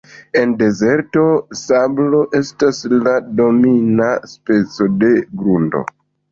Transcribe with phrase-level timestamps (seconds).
[0.39, 1.25] En dezerto,
[1.59, 5.89] sablo estas la domina speco de grundo.